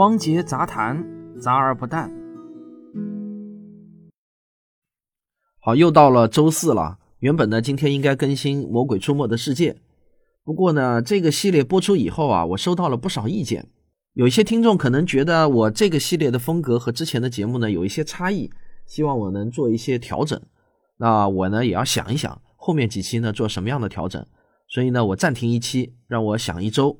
[0.00, 1.06] 汪杰杂谈，
[1.38, 2.10] 杂而不淡。
[5.60, 6.98] 好，又到了周四了。
[7.18, 9.72] 原本呢，今天应该更新《魔鬼出没的世界》，
[10.42, 13.68] 不过呢，这个系列播出以后啊，我收到了不少意见。
[14.14, 18.50] 有一些听众可能觉得我这个系列的风格和之前的节目呢有一些差异，
[18.86, 20.40] 希望我能做一些调整。
[20.96, 24.26] 那我呢也要想一想后面几期呢做什么样的调整。
[24.66, 26.98] 所以呢，我暂停一期，让我想一周。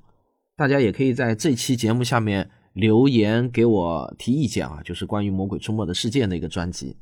[0.55, 6.97] 大家也可以在这期节目下面留言给我提意见啊，就是关于《魔鬼出没的世界》那个专辑。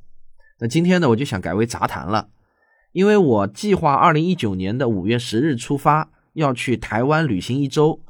[0.60, 2.28] 那今天呢，我就想改为杂谈了，
[2.92, 8.00] 因为我计划二零一九年的五月十日出发，要去台湾旅行一周，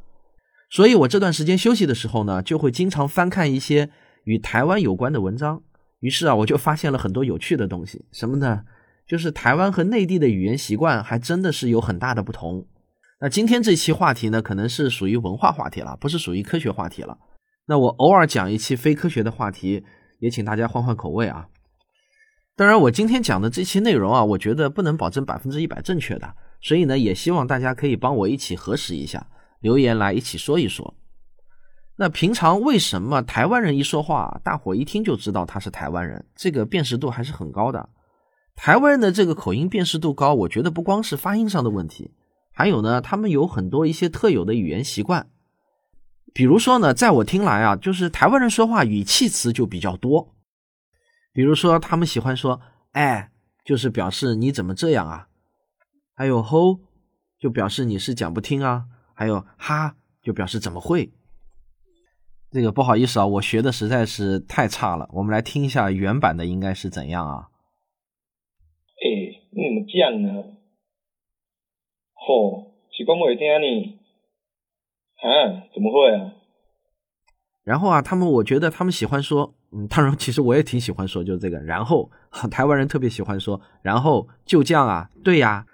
[0.71, 3.91] 所以我这段时间休息的时候呢，就会经常翻看一些
[4.25, 5.63] 与台湾有关的文章。
[6.01, 8.63] 于是啊，我就发现了很多有趣的东西，什么呢？
[9.07, 12.67] 就是台湾和内地的语言习惯还真的是有很大的不同。
[13.21, 17.19] 那今天这期话题呢，可能是属于文化话题了，不是属于科学话题了。
[17.69, 19.85] 那我偶尔讲一期非科学的话题，
[20.21, 21.49] 也请大家换换口味啊。
[22.57, 29.29] 当然，我今天讲的这期内容啊，我觉得不能保证百分之一百正确的，所以呢，也希望大家可以帮我一起核实一下，
[29.61, 30.95] 留言来一起说一说。
[31.97, 36.25] 那平常为什么台湾人一说话，大伙一听就知道他是台湾人？
[36.35, 37.91] 这个辨识度还是很高的。
[38.57, 42.13] 台湾人的这个口音辨识度高，我觉得不光是发音上的问题，
[42.51, 45.29] 还有呢，他们有很多一些特有的语言习惯。
[46.35, 50.35] 比如说呢，在我听来啊，就是台湾人说话语气词就比较多。
[51.33, 52.61] 比如说，他们喜欢说
[52.93, 53.31] “哎”，
[53.65, 55.29] 就是表示你怎么这样啊；
[56.15, 56.81] 还有“吼”，
[57.39, 61.13] 就表示你是讲不听啊；还有“哈”，就表示怎么会。
[62.51, 65.09] 这个不好意思啊，我学的实在是太差了。
[65.13, 67.49] 我们来听一下原版的应该是怎样啊。
[69.51, 70.45] 你怎么这样呢？
[72.15, 73.99] 吼，是讲袂听呢？
[75.19, 76.33] 啊，怎么会啊？
[77.65, 81.59] 然后啊，他们我觉得他们喜欢说，嗯，当然其实我也挺喜欢说，就是这个。
[81.59, 82.11] 然后
[82.51, 85.67] 台湾人特别喜欢说，然后就这样啊，对呀，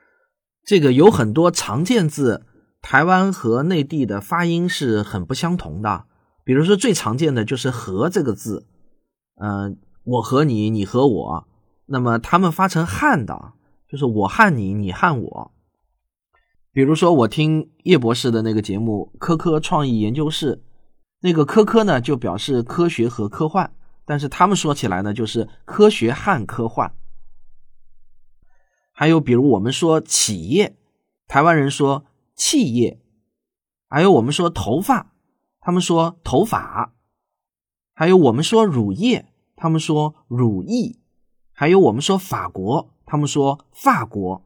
[0.64, 2.44] 这个有很多常见字，
[2.82, 6.06] 台湾和内地的发音是很不相同的。
[6.42, 8.66] 比如说最常见的就是“和”这个字，
[9.40, 11.48] 嗯，我和你，你和我，
[11.86, 13.52] 那么他们发成汉的。
[13.88, 15.53] 就是我汉你，你汉我。
[16.74, 20.56] 比如说，我听叶博士的那个节目《科科创意研究室》，
[21.20, 23.72] 那个“科科”呢，就表示科学和科幻，
[24.04, 26.92] 但是他们说起来呢，就是科学和科幻。
[28.90, 30.76] 还有，比如我们说企业，
[31.28, 32.98] 台湾人说企业；
[33.88, 35.12] 还有我们说头发，
[35.60, 36.90] 他们说头发；
[37.94, 40.98] 还有我们说乳液，他们说乳液；
[41.52, 42.90] 还有我们说法国。
[43.06, 44.43] 他们说法国，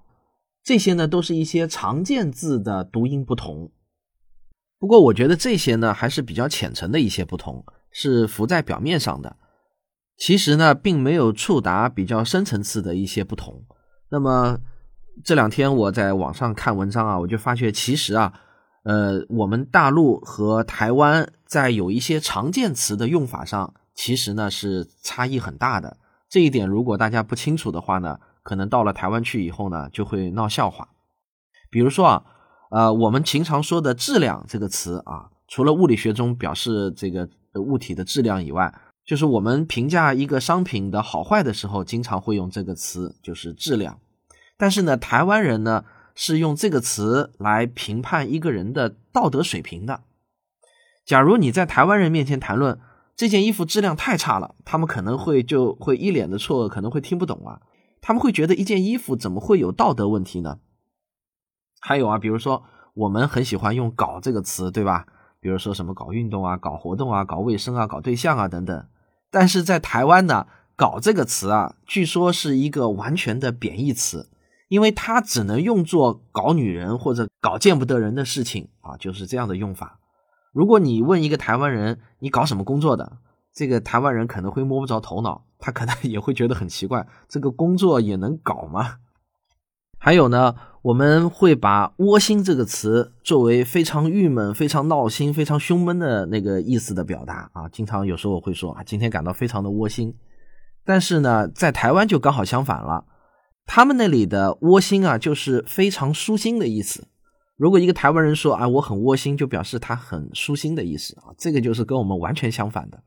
[0.69, 3.73] 这些呢都是一些常见字的读音不同。
[4.79, 9.39] 不过我觉得这些呢还是比较浅层的一些不同，是浮在表面上的。
[10.19, 13.65] 其实呢并没有触达比较深层次的一些不同。
[14.11, 14.59] 那么
[15.25, 18.35] 这两天我在网上看文章啊，我就发觉其实啊，
[18.83, 25.97] 呃，我们大陆和台湾在有一些常见词的用法上，其实呢是差异很大的。
[26.29, 28.21] 这一点如果大家不清楚的话呢？
[28.48, 30.88] 可能到了台湾去以后呢，就会闹笑话。
[31.69, 32.25] 比如说啊，
[32.70, 43.98] 呃，我们经常说的“质量”这个词啊，除了物理学中表示这个物体的质量以外，就是我们评价一个商品的好坏的时候，经常会用这个词，就是质量。
[44.56, 50.00] 但是呢，台湾人呢是用这个词来评判一个人的道德水平的。
[51.04, 52.81] 假如你在台湾人面前谈论
[53.14, 57.60] 这件衣服质量太差了，他们可能会就会一脸的错愕，可能会听不懂啊。
[58.00, 60.60] 他们会觉得一件衣服怎么会有道德问题呢？
[61.81, 62.64] 还有啊，比如说
[62.94, 65.06] 我们很喜欢用“搞”这个词，对吧？
[65.41, 68.87] 比如说什么搞运动啊、搞活动啊、搞卫生啊、搞对象啊等等。
[69.31, 74.28] 但是在台湾呢，“搞”这个词啊，据说是一个完全的贬义词，
[74.69, 80.00] 因为它只能用作搞女人或者搞见不得人的事情啊，就是这样的用法。
[80.53, 83.19] 如果你问一个台湾人，你搞什么工作的？
[83.58, 85.44] 这个台湾人可能会摸不着头脑。
[85.58, 88.99] 他可能 也会觉得很奇怪，这个工作也能搞吗？
[89.99, 97.69] 还有呢，我们会把“窝心”这个词作为非常郁闷、非常闹心、非常胸闷的那个意思的表达啊。
[97.70, 100.14] 经常有时候我会说啊，今天感到非常的窝心。
[100.84, 103.04] 但是呢，在台湾就刚好相反了，
[103.66, 107.08] 他们那里的“窝心”啊，就是非常舒心的意思。
[107.56, 111.34] 如果一个台湾人说啊，我很窝心，就表示他很舒心的意思啊。
[111.37, 113.02] 这个就是跟我们完全相反的。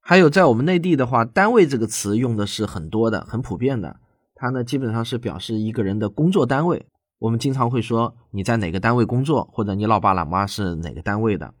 [0.00, 4.00] 还有在我们内地的话，“单位”这个词用的是很多的、很普遍的。
[4.34, 6.86] 它呢，基本上是表示一个人的工作单位。
[7.18, 11.52] 我们经常会说你在哪个单位工作，或者你老爸老妈是哪个单位的。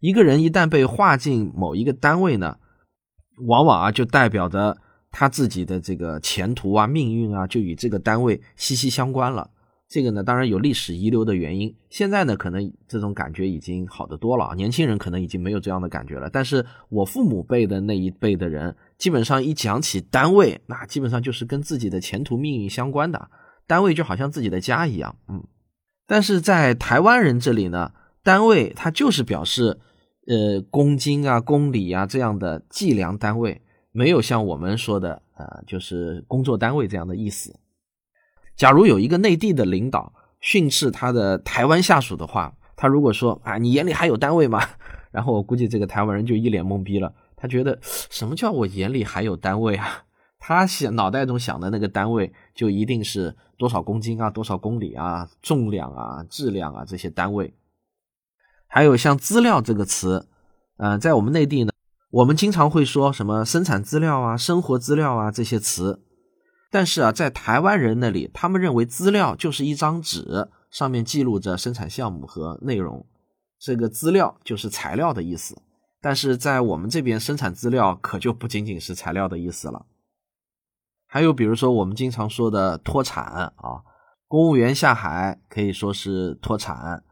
[0.00, 2.56] 一个人一旦被划进某一个单位呢，
[3.46, 4.78] 往往啊就代表着
[5.10, 9.50] 他自己的这个前途啊、命运啊，就与这个单位息息相关了。
[9.90, 11.74] 这个呢，当然有历史遗留的原因。
[11.88, 16.30] 现在呢，可能这种感觉已经好得多了，年轻人可能已经没有这样的感觉了。
[16.30, 23.28] 但是我父母辈的那一辈的人，基本上一讲起单位，那基本上就是跟自己的前途命运相关的，
[23.66, 25.16] 单位就好像自己的家一样。
[25.28, 25.42] 嗯，
[26.06, 29.80] 但是在台湾人这里呢，单位它就是表示，
[30.28, 33.60] 呃，公斤啊、公里啊这样的计量单位，
[33.90, 37.58] 没有像我们说的，呃，就是工作单位这样的意思。
[38.60, 44.60] 假如有一个内地的领导训斥他的台湾下属的话，他如果说啊，你眼里还有单位吗？
[45.10, 50.04] 然后我估计这个台湾人就一脸懵逼了，他觉得什么叫我眼里还有单位啊？
[50.38, 57.54] 他想脑袋中想的那个单位就一定是多少公斤啊、多少公里啊、重量啊、质量啊这些单位。
[58.66, 60.28] 还有像资料这个词，
[60.76, 61.72] 呃，在我们内地呢，
[62.10, 66.02] 我们经常会说什么生产资料啊、生活资料啊这些词。
[66.70, 73.04] 但是啊，在台湾人那里，他们认为资料就是一张纸，上面记录着生产项目和内容，
[73.58, 75.60] 这个资料就是材料的意思。
[76.00, 79.84] 但是在我们这边，生产资料可就不仅仅是材料的意思了。
[81.06, 83.24] 还有比如说我们经常说的脱产
[83.56, 83.82] 啊，
[84.28, 87.02] 公务员下海可以说是脱产，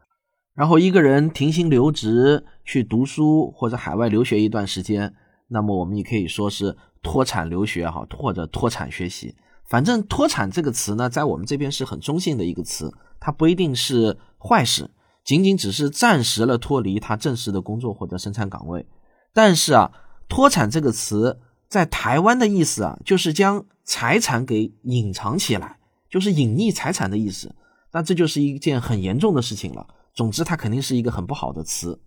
[0.55, 5.13] 然后一个人停薪留职去读书或者海外留学一段时间，
[5.49, 9.35] 那么我们也可以说是脱产留学哈，或者脱产学习。
[9.69, 14.89] 反正脱产这个词呢，在我们这边是很中性的一个词，它不一定是坏事，
[15.23, 18.87] 仅仅只是暂时了脱离他正式的工作或者生产岗位。
[19.31, 19.91] 但是啊，
[20.27, 25.77] 脱产这个词在台湾的意思啊，就是将财产给隐藏起来，
[26.09, 27.53] 就是隐匿财产的意思。
[27.91, 29.85] 那这就是一件很严重的事情了。
[30.15, 32.01] 总之，它肯定是一个很不好的词。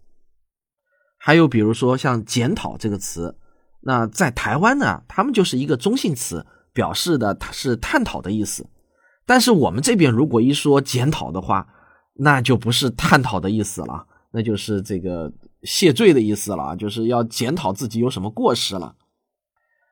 [1.17, 3.38] 还有比如说像检讨这个词，
[3.82, 6.44] 那在台湾呢，他们就是一个中性词。
[6.72, 8.66] 表示的它是探讨的意思，
[9.26, 11.66] 但是我们这边如果一说检讨的话，
[12.14, 15.32] 那就不是探讨的意思了，那就是这个
[15.62, 18.94] 谢罪的意思了，就是要检讨自己有什么过失了。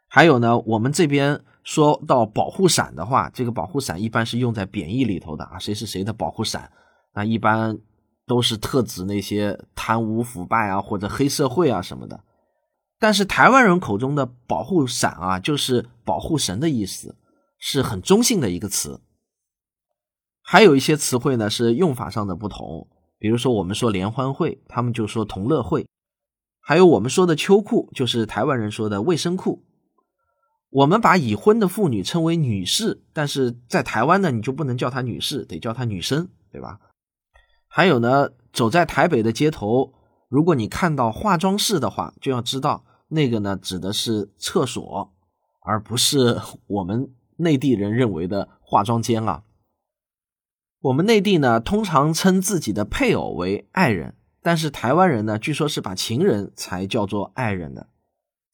[0.09, 6.71] 还有呢，我们这边说到保护伞的话，这个保护伞一般是用在贬义里头的啊，谁是谁的保护伞，
[7.15, 7.79] 那一般
[8.27, 12.19] 都是特指那些贪污腐败啊或者黑社会啊什么的。
[13.01, 17.17] 但是台湾人口中的保护伞啊，就是保护神的意思，
[17.59, 19.01] 是很中性的一个词。
[20.43, 22.89] 还有一些词汇呢是用法上的不同，
[23.19, 25.87] 比如说我们说联欢会，他们就说同乐会；
[26.61, 29.65] 还有我们说的秋裤，就是台湾人说的卫生裤。
[30.69, 36.79] 我们把已婚的妇女称为女士，但是在台湾呢，你就不能叫她女士，得叫她女生，对吧？
[37.67, 39.95] 还有呢，走在台北的街头，
[40.29, 42.85] 如果你看到化妆室的话，就要知道。
[43.11, 45.13] 那个呢，指的是厕所，
[45.61, 49.43] 而不是 我们内地人认为的化妆间啊。
[50.81, 57.89] 我们内地呢，通常称自己的配偶为爱人，但是台湾人呢，据说是把情人才叫做爱人的。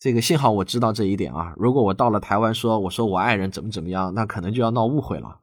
[0.01, 5.41] 这个幸好我知道这一点啊，如果我到了台湾说我说我爱人怎么怎么样，那可能就要闹误会了。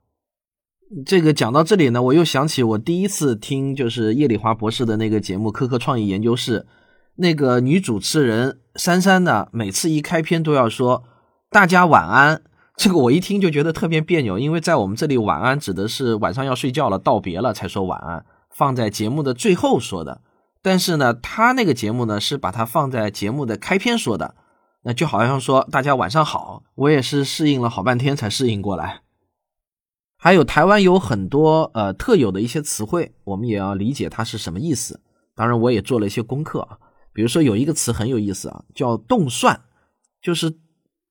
[1.06, 6.60] 这个讲到这里呢，我又想起我第一次听就是叶礼华博士的那个节目《科科创意研究室》。
[7.16, 11.04] 那个女主持人珊珊呢，每次一开篇都要说
[11.52, 12.42] “大家晚安”，
[12.76, 20.22] 这个我一听就觉得特别别扭，因为在我们这里，晚安指的是晚上要睡觉了，道别了才说晚安，放在节目的最后说的。
[20.64, 24.34] 但是呢，他那个节目呢，是把它放在节目的开篇说的，
[24.84, 29.02] 那就好像说“大家晚上好”，我也是适应了好半天才适应过来。
[30.18, 35.02] 还有台湾有很多呃特有的一些词汇，我们也要理解它是什么意思。
[35.36, 36.78] 当然，我也做了一些功课啊。
[37.14, 39.62] 比如说有一个词很有意思啊，叫“冻蒜”，
[40.22, 40.60] 就是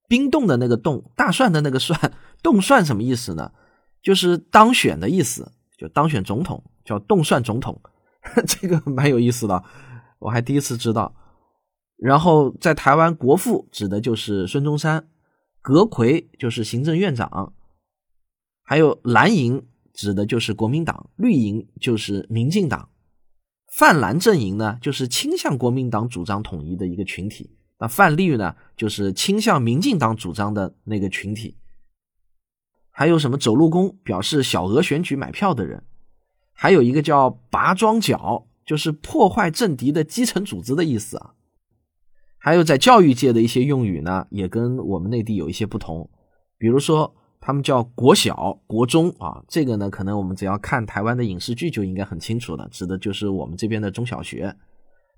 [0.07, 2.13] 冰冻的那个冻，大蒜的那个蒜。
[2.41, 3.51] 冻蒜什么意思呢？
[4.01, 7.81] 就是当选的意思，就当选总统，叫冻蒜总统。
[8.45, 9.63] 这个蛮有意思的，
[10.19, 11.15] 我还第一次知道。
[11.97, 15.07] 然后在台湾，国父指的就是孙中山，
[15.61, 17.53] 阁魁就是行政院长，
[18.63, 22.89] 还有蓝营指的就是国民党，绿营就是民进党。
[23.75, 27.49] 泛蓝阵营呢，就是倾向国民党主张统一的一个群体；
[27.79, 31.57] 那泛绿呢，就是倾向民进党主张的那个群体。
[32.91, 35.79] 还有什么走路工，表示小额选举买票的人；
[36.53, 41.33] 还有一个叫拔庄脚，就是破坏政敌的基层组织的意思啊。
[42.37, 46.07] 还有在教育界的一些用语呢，也跟我们内地有一些不同，
[46.59, 47.15] 比如说。
[47.45, 54.55] 他们叫国小、国中啊，这个呢，可能我们只要看台湾的影视剧就应该很清楚了，指的就是我们这边的中小学。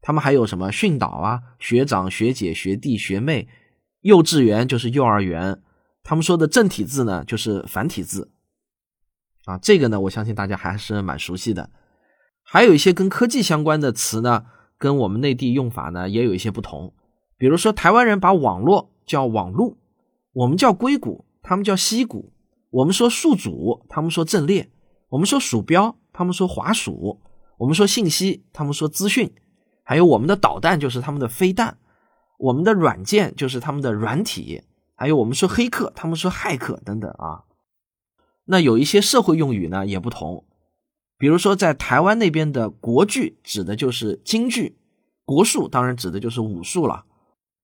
[0.01, 3.48] 他们还有什么训导啊、学长、学姐、学弟、学妹，
[4.01, 5.62] 幼稚园就是幼儿园。
[6.01, 8.32] 他们说的正体字呢，就是繁体字。
[9.46, 11.70] 啊，这个呢，我相信大家还是蛮熟悉的。
[12.41, 14.46] 还有一些跟科技相关的词呢，
[14.79, 16.91] 跟我们内地用法呢也有一些不同。
[17.38, 19.77] 比如说，台湾人把网络叫网路，
[20.34, 22.34] 我们叫硅谷，他们叫西谷。
[22.72, 24.66] 我们说数组，他们说阵列；
[25.10, 27.22] 我们说鼠标，他们说滑鼠；
[27.60, 29.30] 我们说信息，他们说资讯；
[29.84, 31.78] 还有我们的导弹就是他们的飞弹，
[32.40, 34.64] 我们的软件就是他们的软体；
[34.96, 37.44] 还有我们说黑客，他们说骇客等等啊。
[38.46, 40.46] 那有一些社会用语呢也不同，
[41.18, 44.78] 比如说在台湾那边的国剧指的就是京剧，
[45.24, 47.06] 国术当然指的就是武术了。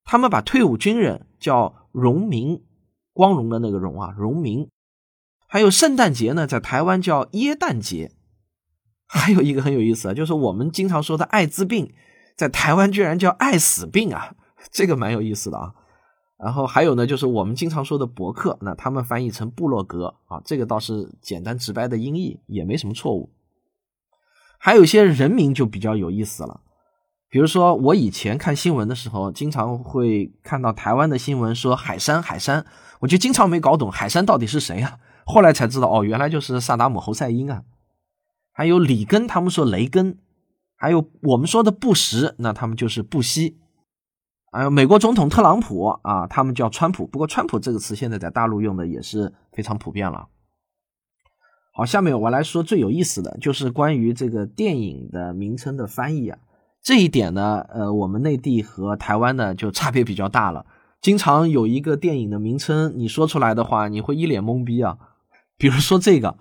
[0.04, 2.64] 他们把退伍军人叫荣民，
[3.14, 4.68] 光荣的那个荣啊，荣民。
[5.48, 8.12] 还有圣诞节呢，在台湾叫耶诞节。
[9.08, 11.94] 还有一个很有意思啊，就是我们经常说的艾滋病，
[12.38, 14.34] 在台湾居然叫爱死病啊，
[14.72, 15.74] 这个蛮有意思的啊。
[16.38, 23.30] 然后还有呢，就是我们经常说的博客，那他们翻译成部落格啊，这个倒是简单直白的音译，也没什么错误。
[24.58, 26.62] 还有一些人名就比较有意思了，
[27.32, 32.66] 比如说我以前看新闻的时候，经常会看到台湾的新闻说海山海山，
[33.00, 37.64] 我就经常没搞懂海山到底是谁啊，后来才知道哦，原来就是萨达姆侯赛因啊。
[38.52, 40.18] 还有里根，他们说雷根，
[40.76, 43.58] 还有我们说的布什，那他们就是布希。
[44.52, 47.08] 还有美国总统特朗普啊，他们叫川普。
[47.08, 50.28] 不过“川普”这个词现在在大陆用的也是非常普遍了。
[51.74, 56.38] 好，下面我来说最有意思的就是关于这个电影的名称的翻译啊。
[56.84, 60.66] 这一点呢，呃，我们内地和台湾呢就差别比较大了。
[61.00, 64.98] 经常有一个电影的名称，你说出来的话，你会一脸懵逼啊。
[65.58, 66.38] 比如说这个，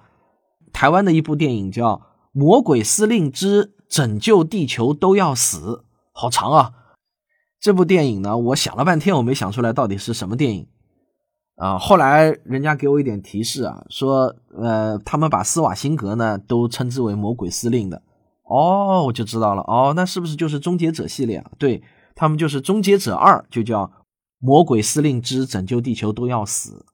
[0.73, 1.97] 台湾的一部电影叫
[2.33, 5.59] 《魔鬼司令之拯救地球都要死》，
[6.13, 6.73] 好长啊。
[7.61, 10.67] 这部电影呢，我想了半天，我没想出来到底是什么电影
[11.57, 11.79] 啊。
[11.79, 18.01] 后来人家给我一点提示啊，说呃，他们把斯瓦辛格呢都称之为魔鬼司令的。
[18.51, 19.63] 哦，我就知道了。
[19.63, 21.51] 哦，那是不是就是终结者系列啊？
[21.57, 21.83] 对
[22.15, 23.91] 他们就是终结者二，就叫
[24.39, 26.85] 魔鬼司令之拯救地球都要死。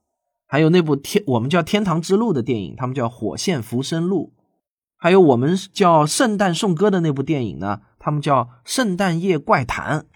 [0.47, 4.35] 还有那部天我们叫天堂之路的电影，他们叫火线浮生录。
[4.99, 10.07] 还有我们叫圣诞颂歌的那部电影呢，他们叫圣诞夜怪谈。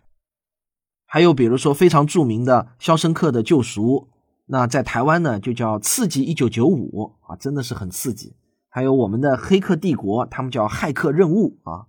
[1.07, 4.09] 还有比如说非常著名的《肖申克的救赎》，
[4.47, 8.37] 那在台湾呢就叫《刺激一九九五》啊，真的是很刺激。
[8.71, 11.87] 还有我们的《黑客帝国》，他们叫《骇客任务》啊。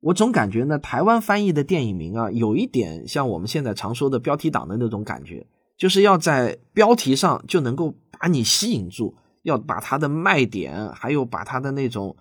[0.00, 5.46] 我总感觉呢，台湾翻译的电影名啊，有一点像我们现在常说的标题党的那种感觉，
[5.76, 12.16] 就是要在标题上就能够把你吸引住，要把它的卖点，还有把它的那种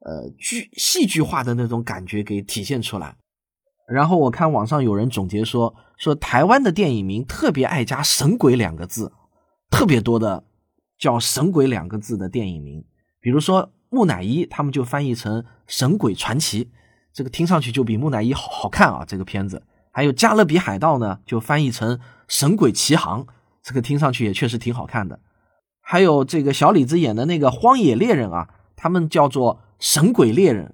[0.00, 3.16] 呃剧戏剧化的那种感觉给体现出来。
[3.88, 9.12] 然后我看网上有人总结说，说台湾的电影名特别爱加“神鬼”两个字，
[9.70, 10.44] 特别多的
[10.98, 12.84] 叫“神鬼”两个字的电影名，
[13.22, 16.64] 比如说木乃伊，他们就翻译成《神鬼传奇》，
[17.14, 19.04] 这个听上去就比木乃伊好好看啊。
[19.06, 23.24] 这个片子还有《加勒比海盗》呢，就翻译成《神鬼奇航》，
[23.62, 25.20] 这个听上去也确实挺好看的。
[25.80, 30.66] 还有这个小李子演的那个《荒野猎人》啊，他们叫做《神鬼猎人》。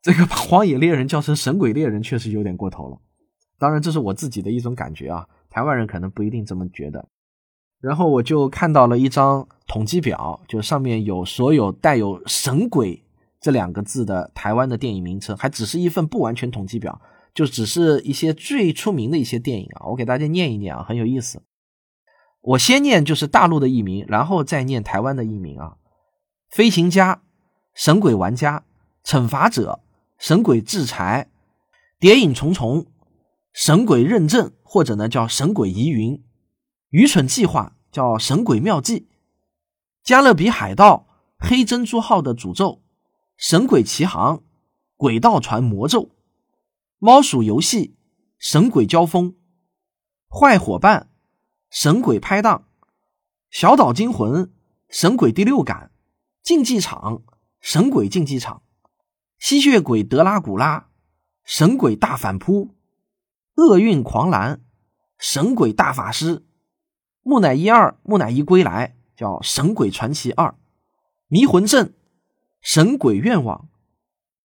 [0.00, 2.98] 这个 把荒野猎人叫成神鬼猎人，确实有点过头了。
[3.58, 7.08] 当然，这是我自己的一种感觉啊，台湾人可能不一定这么觉得。
[7.82, 13.02] 然后我就看到了一张统计表，就上面有所有带有“神鬼”
[13.42, 17.00] 这两个字的台湾的电影名称，还只是一份不完全统计表，
[17.34, 19.86] 就只是一些最出名的一些电影啊。
[19.88, 21.42] 我给大家念一念啊，很有意思。
[22.40, 25.76] 我先念就是大陆的译名，然后再念台湾的译名啊。
[26.50, 27.22] 飞行家、
[27.74, 28.64] 神鬼玩家、
[29.04, 29.80] 惩罚者。
[30.18, 31.30] 神鬼制裁，
[31.98, 32.86] 谍影重重，
[33.52, 36.22] 神鬼认证或者呢叫神鬼疑云，
[36.92, 39.08] 愚蠢计划叫神鬼妙计，
[40.02, 41.08] 加勒比海盗
[41.38, 42.82] 黑珍珠号的诅咒，
[43.38, 44.42] 神鬼奇航，
[44.98, 46.10] 鬼盗船魔咒，
[46.98, 47.96] 猫鼠游戏，
[48.36, 49.34] 神鬼交锋，
[50.28, 51.08] 坏伙伴，
[51.70, 52.66] 神鬼拍档，
[53.50, 54.52] 小岛惊魂，
[54.90, 55.92] 神鬼第六感，
[56.42, 57.22] 竞技场，
[57.58, 58.62] 神鬼竞技场。
[59.38, 60.90] 吸血鬼德拉古拉，
[61.42, 62.74] 神鬼大反扑，
[63.54, 64.62] 厄运狂澜，
[65.16, 66.44] 神鬼大法师，
[67.22, 70.54] 木乃伊二，木乃伊归来，叫神鬼传奇二，
[71.28, 71.94] 迷魂阵，
[72.60, 73.68] 神鬼愿望，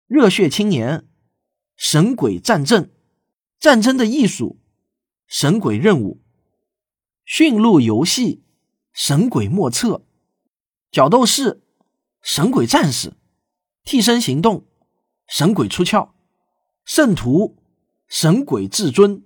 [0.07, 1.05] 热血青年，
[1.75, 2.89] 神鬼战争，
[3.59, 4.59] 战争的艺术，
[5.27, 6.21] 神鬼任务，
[7.25, 8.43] 驯鹿游戏，
[8.93, 10.05] 神鬼莫测，
[10.91, 11.61] 角斗士，
[12.21, 13.13] 神鬼战士，
[13.83, 14.65] 替身行动。
[15.29, 16.11] 神鬼出窍，
[16.85, 17.57] 圣徒、
[18.07, 19.25] 神鬼至尊、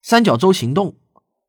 [0.00, 0.96] 三角洲行动、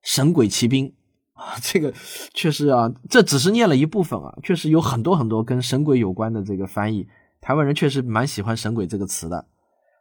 [0.01, 0.95] 神鬼骑兵
[1.39, 1.93] 啊，这个
[2.33, 7.07] 确实啊，这只是念了一部分啊，确实有很多很多跟神鬼有关的这个翻译。
[7.39, 9.47] 台湾人确实蛮喜欢“神鬼”这个词的。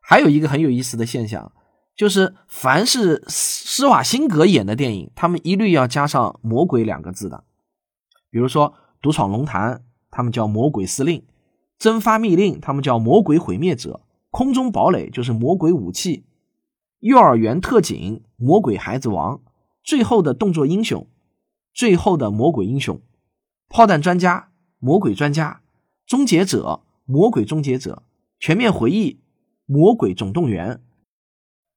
[0.01, 1.53] 还有一个很有意思的现象，
[1.95, 7.45] 就是凡是施瓦辛格演的电影，他们一律要加上“魔鬼”两个字的。
[8.31, 9.75] 比如说《独闯龙潭》，
[10.11, 11.21] 他们叫“魔鬼司令”；
[11.79, 13.93] 《征发密令》，他们叫“魔鬼毁灭者”；
[14.31, 16.17] 《空中堡垒》就是“魔鬼武器”；
[16.99, 17.97] 《幼儿园特警》
[18.37, 19.37] “魔鬼孩子王”；
[19.85, 21.03] 《最后的动作英雄》
[21.79, 22.97] 《最后的魔鬼英雄》；
[23.69, 24.41] 《炮弹专家》
[24.85, 25.61] “魔鬼专家”；
[26.11, 26.83] 《终结者》。
[27.11, 28.03] 魔鬼终结者、
[28.41, 29.21] 全面回忆、
[29.65, 30.83] 魔鬼总动员，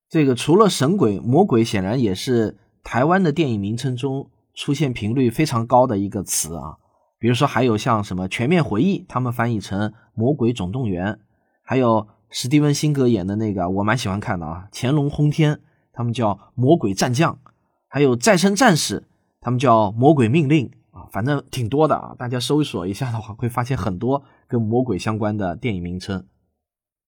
[0.10, 6.79] 这个除了神鬼，魔鬼显然也是台湾的电影名称中出现频率非常高的一个词啊。
[7.17, 11.20] 比如说，还有像什么全面回忆，他们翻译成魔鬼总动员，
[11.62, 15.62] 还有史蒂文辛格演的那个，我蛮喜欢看的啊，乾隆轰天，
[15.93, 17.39] 他们叫魔鬼战将，
[17.88, 19.08] 还有再生战士，
[19.41, 21.03] 他们叫魔鬼命令啊。
[21.12, 26.25] 反正挺多的啊，大家搜索一下的话，会发现很多跟魔鬼相关的电影名称。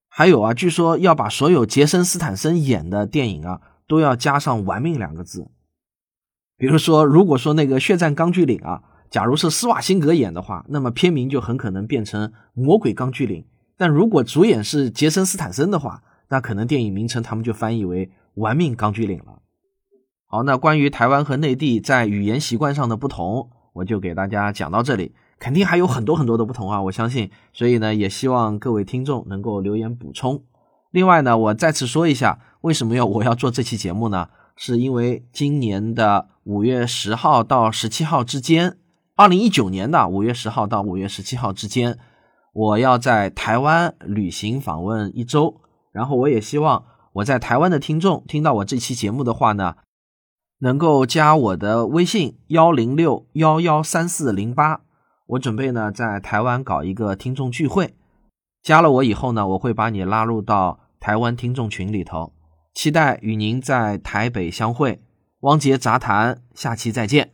[0.09, 5.49] 还有啊，据说要把所有杰森斯坦森演的电影啊，都要加上“玩命”两个字。
[6.57, 13.41] 比如说，如果说那个《血战钢锯岭》啊，假如是施瓦辛格演的话，那么片名就很可能变成《魔鬼钢锯岭》。
[13.75, 19.41] 但如果主演是杰森斯坦森的话，那可能电影名称他们就翻译为《玩命钢锯岭》了。
[20.33, 23.51] 好，那关于台湾和内地在语言习惯上的不同。
[23.73, 26.81] 我就给大家讲到这里，肯定还有很多很多的不同啊！
[26.81, 30.41] 我相信，所以呢，也希望各位听众能够留言补充。
[30.89, 34.29] 另外呢，我再次说一下，为什么要我要做这期节目呢？
[34.55, 38.77] 是因为今年的五月十号到十七号之间，
[39.15, 41.99] 二零一九年的五月十号到五月十七号之间，
[42.53, 45.61] 我要在台湾旅行访问一周。
[45.91, 49.75] 然后我也希望我在台湾的听众听到我这期节目的话呢。
[50.63, 54.79] 能够加我的微信幺零六幺幺三四零八，
[55.27, 57.93] 我准备呢在台湾搞一个听众聚会，
[58.61, 62.31] 加了我以后呢，我会把你拉入到台湾听众群里头，
[62.73, 65.01] 期待与您在台北相会。
[65.41, 67.33] 汪杰杂谈，下期再见。